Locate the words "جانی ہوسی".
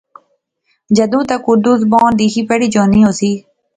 2.73-3.31